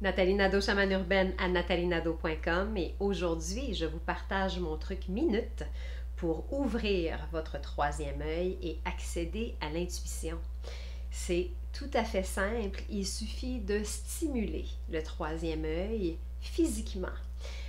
[0.00, 5.62] Nathalie Nadeau, chamane urbaine à nathalienado.com et aujourd'hui, je vous partage mon truc minute
[6.16, 10.38] pour ouvrir votre troisième œil et accéder à l'intuition.
[11.10, 17.08] C'est tout à fait simple, il suffit de stimuler le troisième œil physiquement.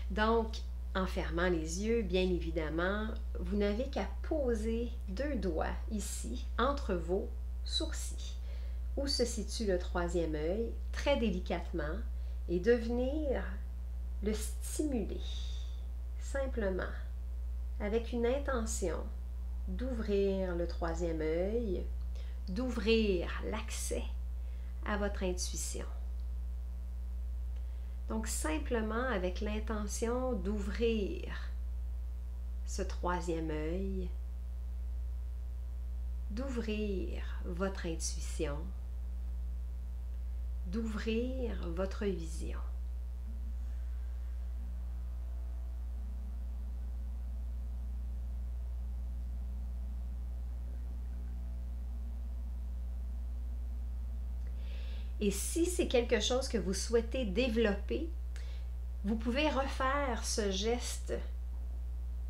[0.09, 0.55] Donc,
[0.95, 3.07] en fermant les yeux, bien évidemment,
[3.41, 7.27] vous n'avez qu'à poser deux doigts ici entre vos
[7.65, 8.37] sourcils,
[8.95, 11.97] où se situe le troisième œil, très délicatement,
[12.49, 13.43] et de venir
[14.23, 15.21] le stimuler
[16.19, 16.83] simplement
[17.79, 18.97] avec une intention
[19.67, 21.85] d'ouvrir le troisième œil,
[22.47, 24.03] d'ouvrir l'accès
[24.85, 25.85] à votre intuition.
[28.09, 31.51] Donc simplement avec l'intention d'ouvrir
[32.65, 34.09] ce troisième œil,
[36.29, 38.57] d'ouvrir votre intuition,
[40.71, 42.59] d'ouvrir votre vision.
[55.19, 58.09] Et si c'est quelque chose que vous souhaitez développer,
[59.03, 61.13] vous pouvez refaire ce geste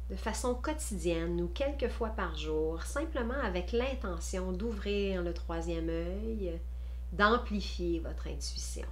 [0.09, 6.59] de façon quotidienne ou quelques fois par jour, simplement avec l'intention d'ouvrir le troisième œil,
[7.11, 8.87] d'amplifier votre intuition.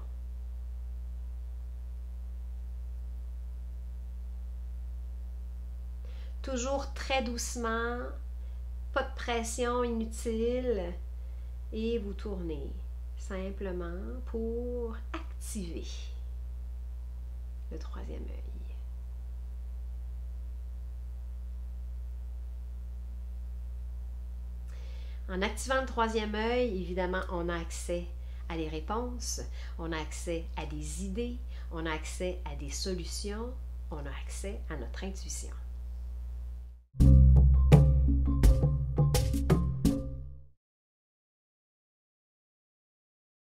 [6.42, 8.00] Toujours très doucement,
[8.94, 10.94] pas de pression inutile,
[11.72, 12.74] et vous tournez
[13.18, 15.86] simplement pour activer
[17.72, 18.59] le troisième œil.
[25.32, 28.06] En activant le troisième œil, évidemment, on a accès
[28.50, 29.42] à des réponses,
[29.78, 31.38] on a accès à des idées,
[31.72, 33.54] on a accès à des solutions,
[33.92, 35.52] on a accès à notre intuition.